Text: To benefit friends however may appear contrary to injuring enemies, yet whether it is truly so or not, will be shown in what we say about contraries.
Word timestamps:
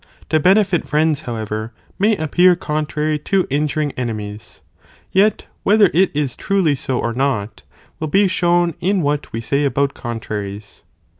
To 0.29 0.39
benefit 0.39 0.87
friends 0.87 1.21
however 1.29 1.73
may 1.99 2.15
appear 2.17 2.55
contrary 2.55 3.19
to 3.19 3.45
injuring 3.51 3.91
enemies, 3.91 4.61
yet 5.11 5.45
whether 5.61 5.91
it 5.93 6.09
is 6.15 6.35
truly 6.35 6.73
so 6.73 6.97
or 6.99 7.13
not, 7.13 7.61
will 7.99 8.07
be 8.07 8.27
shown 8.27 8.73
in 8.79 9.03
what 9.03 9.31
we 9.31 9.41
say 9.41 9.63
about 9.63 9.93
contraries. 9.93 10.81